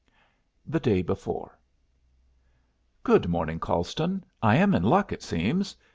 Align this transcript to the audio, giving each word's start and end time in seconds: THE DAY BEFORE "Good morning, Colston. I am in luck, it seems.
THE 0.65 0.79
DAY 0.79 1.03
BEFORE 1.03 1.59
"Good 3.03 3.27
morning, 3.29 3.59
Colston. 3.59 4.25
I 4.41 4.55
am 4.55 4.73
in 4.73 4.81
luck, 4.81 5.11
it 5.11 5.21
seems. 5.21 5.75